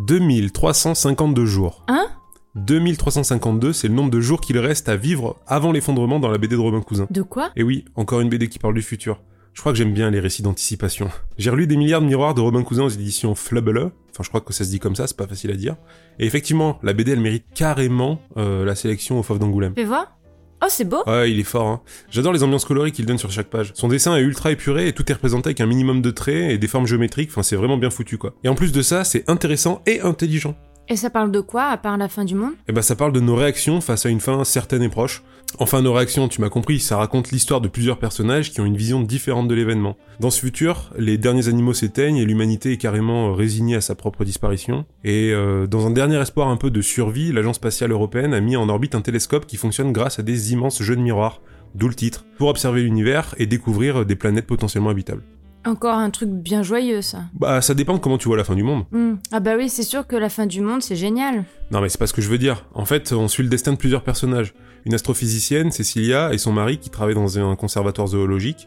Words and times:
2352 0.00 1.44
jours. 1.44 1.84
Hein? 1.88 2.06
2352, 2.54 3.72
c'est 3.72 3.88
le 3.88 3.94
nombre 3.94 4.10
de 4.10 4.20
jours 4.20 4.40
qu'il 4.40 4.58
reste 4.58 4.88
à 4.88 4.96
vivre 4.96 5.36
avant 5.46 5.72
l'effondrement 5.72 6.18
dans 6.18 6.30
la 6.30 6.38
BD 6.38 6.56
de 6.56 6.60
Robin 6.60 6.80
Cousin. 6.80 7.06
De 7.10 7.22
quoi? 7.22 7.50
Et 7.54 7.62
oui, 7.62 7.84
encore 7.94 8.20
une 8.20 8.28
BD 8.28 8.48
qui 8.48 8.58
parle 8.58 8.74
du 8.74 8.82
futur. 8.82 9.20
Je 9.52 9.60
crois 9.60 9.72
que 9.72 9.78
j'aime 9.78 9.92
bien 9.92 10.10
les 10.10 10.20
récits 10.20 10.42
d'anticipation. 10.42 11.10
J'ai 11.36 11.50
relu 11.50 11.66
des 11.66 11.76
milliards 11.76 12.00
de 12.00 12.06
miroirs 12.06 12.34
de 12.34 12.40
Robin 12.40 12.62
Cousin 12.62 12.84
aux 12.84 12.88
éditions 12.88 13.34
Flubble. 13.34 13.90
Enfin, 14.10 14.22
je 14.22 14.28
crois 14.28 14.40
que 14.40 14.52
ça 14.52 14.64
se 14.64 14.70
dit 14.70 14.78
comme 14.78 14.96
ça, 14.96 15.06
c'est 15.06 15.16
pas 15.16 15.26
facile 15.26 15.50
à 15.50 15.54
dire. 15.54 15.76
Et 16.18 16.26
effectivement, 16.26 16.78
la 16.82 16.92
BD, 16.92 17.12
elle 17.12 17.20
mérite 17.20 17.44
carrément 17.54 18.20
euh, 18.36 18.64
la 18.64 18.74
sélection 18.74 19.18
au 19.18 19.22
Fauve 19.22 19.38
d'Angoulême. 19.38 19.74
Fais 19.74 19.84
voir 19.84 20.16
Oh, 20.62 20.66
c'est 20.68 20.84
beau 20.84 21.02
Ouais, 21.06 21.30
il 21.30 21.40
est 21.40 21.44
fort, 21.44 21.66
hein. 21.66 21.80
J'adore 22.10 22.32
les 22.32 22.42
ambiances 22.42 22.66
colorées 22.66 22.92
qu'il 22.92 23.06
donne 23.06 23.16
sur 23.18 23.30
chaque 23.30 23.48
page. 23.48 23.72
Son 23.74 23.88
dessin 23.88 24.16
est 24.16 24.20
ultra 24.20 24.52
épuré 24.52 24.88
et 24.88 24.92
tout 24.92 25.10
est 25.10 25.14
représenté 25.14 25.48
avec 25.48 25.60
un 25.60 25.66
minimum 25.66 26.02
de 26.02 26.10
traits 26.10 26.50
et 26.50 26.58
des 26.58 26.68
formes 26.68 26.86
géométriques, 26.86 27.30
enfin 27.30 27.42
c'est 27.42 27.56
vraiment 27.56 27.78
bien 27.78 27.90
foutu 27.90 28.18
quoi. 28.18 28.34
Et 28.44 28.48
en 28.48 28.54
plus 28.54 28.72
de 28.72 28.82
ça, 28.82 29.04
c'est 29.04 29.28
intéressant 29.30 29.82
et 29.86 30.00
intelligent. 30.00 30.54
Et 30.92 30.96
ça 30.96 31.08
parle 31.08 31.30
de 31.30 31.38
quoi, 31.38 31.66
à 31.66 31.76
part 31.76 31.96
la 31.96 32.08
fin 32.08 32.24
du 32.24 32.34
monde? 32.34 32.54
Et 32.66 32.72
bah 32.72 32.82
ça 32.82 32.96
parle 32.96 33.12
de 33.12 33.20
nos 33.20 33.36
réactions 33.36 33.80
face 33.80 34.06
à 34.06 34.08
une 34.08 34.18
fin 34.18 34.42
certaine 34.42 34.82
et 34.82 34.88
proche. 34.88 35.22
Enfin 35.60 35.82
nos 35.82 35.92
réactions, 35.92 36.26
tu 36.26 36.40
m'as 36.40 36.48
compris, 36.48 36.80
ça 36.80 36.96
raconte 36.96 37.30
l'histoire 37.30 37.60
de 37.60 37.68
plusieurs 37.68 38.00
personnages 38.00 38.50
qui 38.50 38.60
ont 38.60 38.64
une 38.64 38.76
vision 38.76 39.00
différente 39.00 39.46
de 39.46 39.54
l'événement. 39.54 39.96
Dans 40.18 40.30
ce 40.30 40.40
futur, 40.40 40.90
les 40.98 41.16
derniers 41.16 41.46
animaux 41.46 41.74
s'éteignent 41.74 42.16
et 42.16 42.24
l'humanité 42.24 42.72
est 42.72 42.76
carrément 42.76 43.32
résignée 43.34 43.76
à 43.76 43.80
sa 43.80 43.94
propre 43.94 44.24
disparition. 44.24 44.84
Et 45.04 45.30
euh, 45.32 45.68
dans 45.68 45.86
un 45.86 45.90
dernier 45.90 46.20
espoir 46.20 46.48
un 46.48 46.56
peu 46.56 46.72
de 46.72 46.80
survie, 46.80 47.32
l'agence 47.32 47.56
spatiale 47.56 47.92
européenne 47.92 48.34
a 48.34 48.40
mis 48.40 48.56
en 48.56 48.68
orbite 48.68 48.96
un 48.96 49.00
télescope 49.00 49.46
qui 49.46 49.58
fonctionne 49.58 49.92
grâce 49.92 50.18
à 50.18 50.24
des 50.24 50.52
immenses 50.52 50.82
jeux 50.82 50.96
de 50.96 51.02
miroirs, 51.02 51.40
d'où 51.76 51.86
le 51.86 51.94
titre, 51.94 52.24
pour 52.36 52.48
observer 52.48 52.82
l'univers 52.82 53.36
et 53.38 53.46
découvrir 53.46 54.04
des 54.04 54.16
planètes 54.16 54.48
potentiellement 54.48 54.90
habitables. 54.90 55.22
Encore 55.64 55.94
un 55.96 56.10
truc 56.10 56.30
bien 56.30 56.62
joyeux, 56.62 57.02
ça. 57.02 57.24
Bah 57.34 57.60
ça 57.60 57.74
dépend 57.74 57.94
de 57.94 57.98
comment 57.98 58.18
tu 58.18 58.28
vois 58.28 58.36
la 58.36 58.44
fin 58.44 58.54
du 58.54 58.62
monde. 58.62 58.84
Hmm. 58.92 59.14
Ah 59.30 59.40
bah 59.40 59.56
oui, 59.56 59.68
c'est 59.68 59.82
sûr 59.82 60.06
que 60.06 60.16
la 60.16 60.28
fin 60.28 60.46
du 60.46 60.60
monde, 60.60 60.82
c'est 60.82 60.96
génial. 60.96 61.44
Non 61.70 61.80
mais 61.80 61.88
c'est 61.88 61.98
pas 61.98 62.06
ce 62.06 62.14
que 62.14 62.22
je 62.22 62.28
veux 62.28 62.38
dire. 62.38 62.66
En 62.74 62.84
fait, 62.84 63.12
on 63.12 63.28
suit 63.28 63.42
le 63.42 63.48
destin 63.48 63.72
de 63.72 63.76
plusieurs 63.76 64.02
personnages. 64.02 64.54
Une 64.86 64.94
astrophysicienne, 64.94 65.70
Cecilia, 65.70 66.32
et 66.32 66.38
son 66.38 66.52
mari 66.52 66.78
qui 66.78 66.88
travaillent 66.88 67.14
dans 67.14 67.38
un 67.38 67.54
conservatoire 67.54 68.06
zoologique, 68.06 68.66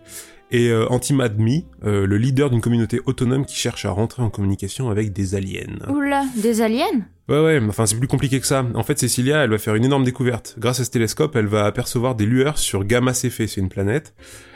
et 0.51 0.69
euh, 0.69 0.85
Antimadmi, 0.89 1.65
euh, 1.83 2.05
le 2.05 2.17
leader 2.17 2.51
d'une 2.51 2.61
communauté 2.61 3.01
autonome 3.07 3.45
qui 3.45 3.55
cherche 3.55 3.85
à 3.85 3.89
rentrer 3.89 4.21
en 4.21 4.29
communication 4.29 4.91
avec 4.91 5.11
des 5.11 5.33
aliens. 5.33 5.79
Oula, 5.89 6.25
des 6.35 6.61
aliens? 6.61 7.01
Ouais 7.27 7.41
ouais, 7.41 7.59
mais 7.59 7.69
enfin 7.69 7.87
c'est 7.87 7.97
plus 7.97 8.07
compliqué 8.07 8.39
que 8.39 8.45
ça. 8.45 8.63
En 8.75 8.83
fait, 8.83 8.99
Cecilia, 8.99 9.43
elle 9.43 9.49
va 9.49 9.57
faire 9.57 9.73
une 9.73 9.85
énorme 9.85 10.03
découverte. 10.03 10.55
Grâce 10.59 10.79
à 10.79 10.85
ce 10.85 10.91
télescope, 10.91 11.35
elle 11.35 11.47
va 11.47 11.65
apercevoir 11.65 12.13
des 12.13 12.27
lueurs 12.27 12.59
sur 12.59 12.83
Gamma 12.83 13.15
Cephei, 13.15 13.47
c'est 13.47 13.61
une 13.61 13.69
planète. 13.69 14.13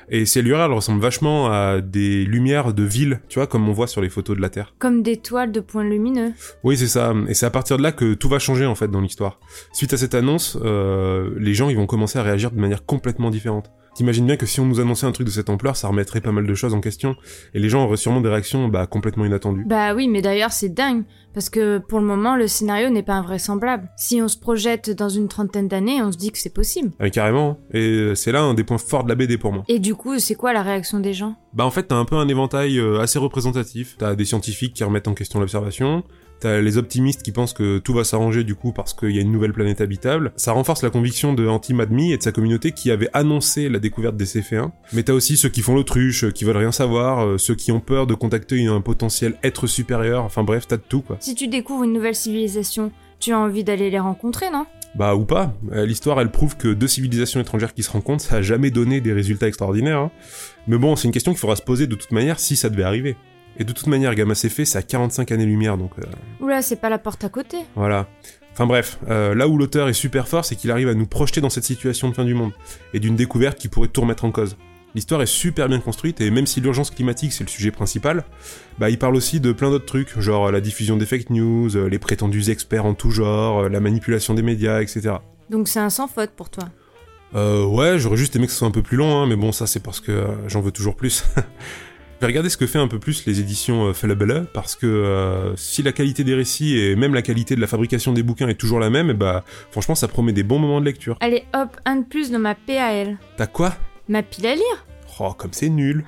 Et 0.10 0.26
ces 0.26 0.42
lueurs, 0.42 0.62
elles 0.62 0.72
ressemblent 0.72 1.02
vachement 1.02 1.52
à 1.52 1.82
des 1.82 2.24
lumières 2.24 2.74
de 2.74 2.84
ville, 2.84 3.20
tu 3.28 3.40
vois, 3.40 3.48
comme 3.48 3.68
on 3.68 3.74
voit 3.74 3.88
sur 3.88 4.02
les 4.02 4.10
photos 4.10 4.38
de 4.38 4.42
la 4.42 4.50
Terre. 4.50 4.74
Comme 4.80 5.04
des 5.04 5.18
toiles 5.18 5.52
de 5.52 5.60
points 5.60 5.84
lumineux. 5.84 6.34
Oui, 6.64 6.78
c'est 6.78 6.88
ça. 6.88 7.14
Et 7.28 7.34
c'est 7.34 7.46
à 7.46 7.50
partir 7.50 7.78
de 7.78 7.84
là 7.84 7.92
que 7.92 8.14
tout 8.14 8.30
va 8.30 8.40
changer 8.40 8.66
en 8.66 8.76
fait 8.76 8.88
dans 8.88 9.02
l'histoire. 9.02 9.40
Suite 9.74 9.94
à 9.94 9.98
cette 9.98 10.16
annonce, 10.16 10.58
euh, 10.64 11.32
les 11.38 11.54
gens 11.54 11.70
ils 11.70 11.76
vont 11.76 11.88
commencer 11.88 12.20
à 12.20 12.24
réagir 12.24 12.52
de 12.52 12.60
manière 12.60 12.86
complètement 12.86 13.30
différente. 13.30 13.72
T'imagines 13.98 14.28
bien 14.28 14.38
que 14.38 14.46
si 14.46 14.60
on 14.60 14.66
nous 14.68 14.80
annonçait 14.80 15.08
un 15.08 15.12
truc 15.12 15.26
de 15.26 15.32
cette 15.32 15.50
ampleur, 15.50 15.76
ça 15.76 15.88
remettrait 15.88 16.22
pas 16.22 16.32
mal 16.32 16.46
de 16.46 16.54
choses 16.54 16.76
en 16.76 16.82
question, 16.82 17.16
et 17.56 17.60
les 17.60 17.68
gens 17.68 17.84
auraient 17.84 17.98
sûrement 17.98 18.22
des 18.22 18.30
réactions 18.30 18.68
bah, 18.68 18.86
complètement 18.86 19.26
inattendues. 19.26 19.66
Bah 19.66 19.96
oui, 19.96 20.08
mais 20.08 20.22
d'ailleurs 20.22 20.52
c'est 20.52 20.70
dingue, 20.70 21.04
parce 21.34 21.50
que 21.50 21.80
pour 21.80 22.00
le 22.00 22.06
moment 22.06 22.36
le 22.36 22.48
scénario 22.48 22.92
n'est 22.92 23.02
pas 23.02 23.16
invraisemblable. 23.16 23.90
Si 23.98 24.22
on 24.22 24.28
se 24.28 24.38
projette 24.38 24.92
dans 24.92 25.10
une 25.10 25.28
trentaine 25.28 25.68
d'années, 25.68 26.00
on 26.04 26.12
se 26.12 26.18
dit 26.20 26.30
que 26.32 26.38
c'est 26.38 26.54
possible. 26.54 26.92
Ah, 27.00 27.06
mais 27.06 27.10
carrément. 27.10 27.58
hein. 27.60 27.68
Et 27.74 27.80
euh, 27.90 28.14
c'est 28.14 28.32
là 28.32 28.42
un 28.44 28.54
des 28.54 28.64
points 28.64 28.78
forts 28.78 29.04
de 29.04 29.10
la 29.10 29.16
BD 29.16 29.40
pour 29.40 29.52
moi. 29.52 29.64
Et 29.68 29.80
du 29.80 29.96
coup, 29.96 30.20
c'est 30.20 30.36
quoi 30.36 30.54
la 30.54 30.62
réaction 30.62 31.00
des 31.00 31.16
gens? 31.16 31.36
Bah 31.56 31.66
en 31.66 31.72
fait, 31.72 31.88
t'as 31.88 31.96
un 31.96 32.06
peu 32.06 32.18
un 32.18 32.28
éventail 32.28 32.78
euh, 32.78 33.00
assez 33.00 33.18
représentatif. 33.18 33.96
T'as 33.98 34.14
des 34.14 34.26
scientifiques 34.26 34.76
qui 34.76 34.84
remettent 34.84 35.08
en 35.08 35.16
question 35.16 35.40
l'observation. 35.40 36.04
T'as 36.40 36.62
les 36.62 36.78
optimistes 36.78 37.24
qui 37.24 37.32
pensent 37.32 37.54
que 37.54 37.80
tout 37.80 37.94
va 37.94 38.04
s'arranger 38.04 38.44
du 38.44 38.54
coup 38.54 38.72
parce 38.72 38.94
qu'il 38.94 39.10
y 39.12 39.18
a 39.18 39.22
une 39.22 39.32
nouvelle 39.32 39.54
planète 39.54 39.82
habitable. 39.82 40.32
Ça 40.36 40.52
renforce 40.52 40.84
la 40.84 40.90
conviction 40.92 41.34
de 41.34 41.48
Anti-Madmi 41.48 42.12
et 42.14 42.18
de 42.18 42.22
sa 42.24 42.32
communauté 42.32 42.72
qui 42.74 42.92
avait 42.92 43.10
annoncé 43.14 43.70
la 43.70 43.80
découverte 43.80 44.16
des 44.18 44.26
CF1. 44.26 44.70
Mais 44.94 45.04
t'as 45.04 45.14
aussi 45.14 45.36
ceux 45.38 45.50
qui 45.50 45.62
font 45.62 45.74
l'autruche, 45.74 46.32
qui 46.34 46.44
veulent 46.46 46.58
rien 46.58 46.72
savoir, 46.72 47.26
euh, 47.26 47.38
ceux 47.38 47.56
qui 47.56 47.72
ont 47.72 47.80
peur 47.80 48.06
de 48.06 48.14
contacter 48.14 48.64
un 48.68 48.82
potentiel 48.82 49.36
être 49.44 49.66
supérieur. 49.68 50.24
Enfin 50.24 50.44
bref, 50.44 50.68
t'as 50.68 50.78
de 50.78 50.84
tout 50.88 51.02
quoi. 51.02 51.18
Si 51.20 51.34
tu 51.34 51.48
découvres 51.48 51.84
une 51.86 51.94
nouvelle 51.94 52.16
civilisation, 52.16 52.92
tu 53.20 53.32
as 53.32 53.40
envie 53.40 53.64
d'aller 53.64 53.90
les 53.90 54.00
rencontrer, 54.00 54.52
non? 54.52 54.66
Bah 54.96 55.16
ou 55.16 55.26
pas. 55.26 55.54
Euh, 55.74 55.86
L'histoire 55.86 56.20
elle 56.22 56.32
prouve 56.32 56.56
que 56.56 56.68
deux 56.70 56.88
civilisations 56.88 57.40
étrangères 57.40 57.74
qui 57.74 57.82
se 57.84 57.90
rencontrent, 57.92 58.24
ça 58.24 58.38
a 58.38 58.42
jamais 58.42 58.70
donné 58.72 59.02
des 59.02 59.14
résultats 59.14 59.48
extraordinaires. 59.48 60.00
hein. 60.00 60.12
Mais 60.68 60.78
bon, 60.78 60.96
c'est 60.96 61.08
une 61.08 61.12
question 61.14 61.32
qu'il 61.32 61.40
faudra 61.40 61.56
se 61.56 61.62
poser 61.64 61.88
de 61.88 61.96
toute 61.96 62.12
manière 62.12 62.40
si 62.40 62.56
ça 62.56 62.70
devait 62.70 62.84
arriver. 62.84 63.16
Et 63.60 63.64
de 63.64 63.72
toute 63.74 63.88
manière, 63.88 64.14
Gamma 64.16 64.34
CF, 64.36 64.64
c'est 64.64 64.78
à 64.78 64.82
45 64.82 65.32
années-lumière, 65.32 65.78
donc 65.78 65.92
euh, 66.00 66.04
Oula, 66.44 66.62
c'est 66.62 66.76
pas 66.76 66.90
la 66.90 67.00
porte 67.00 67.24
à 67.24 67.30
côté. 67.30 67.58
voilà. 67.76 68.08
Enfin 68.54 68.66
bref, 68.66 68.98
euh, 69.08 69.36
là 69.36 69.48
où 69.48 69.58
l'auteur 69.58 69.88
est 69.88 69.94
super 69.94 70.28
fort, 70.28 70.44
c'est 70.44 70.56
qu'il 70.56 70.72
arrive 70.72 70.90
à 70.90 70.96
nous 70.96 71.06
projeter 71.06 71.42
dans 71.42 71.50
cette 71.50 71.64
situation 71.64 72.10
de 72.10 72.16
fin 72.16 72.26
du 72.26 72.34
monde, 72.34 72.52
et 72.94 73.00
d'une 73.00 73.16
découverte 73.16 73.58
qui 73.60 73.68
pourrait 73.68 73.88
tout 73.88 74.02
remettre 74.02 74.26
en 74.26 74.32
cause. 74.32 74.58
L'histoire 74.96 75.22
est 75.22 75.28
super 75.28 75.68
bien 75.70 75.80
construite, 75.80 76.22
et 76.22 76.32
même 76.32 76.48
si 76.48 76.60
l'urgence 76.60 76.90
climatique 76.90 77.34
c'est 77.34 77.44
le 77.44 77.50
sujet 77.50 77.70
principal, 77.70 78.24
bah 78.80 78.90
il 78.90 78.98
parle 78.98 79.16
aussi 79.16 79.40
de 79.40 79.52
plein 79.52 79.70
d'autres 79.70 79.86
trucs, 79.86 80.20
genre 80.20 80.52
la 80.52 80.60
diffusion 80.60 80.98
des 80.98 81.06
fake 81.06 81.30
news, 81.30 81.76
euh, 81.78 81.88
les 81.88 82.00
prétendus 82.00 82.50
experts 82.50 82.86
en 82.86 82.96
tout 82.96 83.12
genre, 83.12 83.66
euh, 83.66 83.70
la 83.70 83.80
manipulation 83.80 84.34
des 84.34 84.42
médias, 84.42 84.82
etc. 84.82 85.18
Donc 85.52 85.68
c'est 85.68 85.80
un 85.80 85.92
sans 85.92 86.08
faute 86.08 86.32
pour 86.32 86.50
toi. 86.50 86.64
Euh, 87.36 87.66
ouais, 87.66 88.00
j'aurais 88.00 88.18
juste 88.18 88.36
aimé 88.38 88.48
que 88.48 88.52
ce 88.54 88.58
soit 88.58 88.68
un 88.68 88.72
peu 88.72 88.82
plus 88.82 88.98
long, 88.98 89.22
hein, 89.22 89.28
mais 89.28 89.36
bon, 89.36 89.52
ça 89.52 89.68
c'est 89.68 89.82
parce 89.82 90.00
que 90.00 90.12
euh, 90.12 90.48
j'en 90.48 90.62
veux 90.62 90.72
toujours 90.72 90.96
plus. 90.96 91.26
Je 92.18 92.22
vais 92.22 92.28
regarder 92.32 92.50
ce 92.50 92.58
que 92.58 92.66
fait 92.66 92.80
un 92.80 92.88
peu 92.88 92.98
plus 92.98 93.28
les 93.28 93.40
éditions 93.42 93.90
euh, 93.90 93.94
Falabella, 93.94 94.42
parce 94.52 94.76
que 94.76 94.88
euh, 94.88 95.56
si 95.56 95.84
la 95.84 95.92
qualité 95.92 96.24
des 96.24 96.34
récits 96.34 96.76
et 96.80 96.96
même 96.96 97.14
la 97.14 97.22
qualité 97.22 97.56
de 97.56 97.62
la 97.62 97.68
fabrication 97.68 98.12
des 98.12 98.24
bouquins 98.24 98.48
est 98.48 98.56
toujours 98.56 98.80
la 98.80 98.90
même, 98.90 99.12
et 99.12 99.14
bah 99.14 99.44
franchement 99.70 99.94
ça 99.94 100.08
promet 100.08 100.34
des 100.34 100.42
bons 100.42 100.58
moments 100.58 100.80
de 100.80 100.86
lecture. 100.86 101.16
Allez 101.20 101.44
hop, 101.54 101.78
un 101.86 101.98
de 101.98 102.06
plus 102.06 102.32
dans 102.32 102.40
ma 102.40 102.56
PAL. 102.56 103.20
T'as 103.38 103.46
quoi? 103.46 103.76
Ma 104.10 104.24
pile 104.24 104.48
à 104.48 104.56
lire 104.56 104.88
Oh, 105.20 105.34
comme 105.38 105.54
c'est 105.54 105.70
nul 105.70 106.06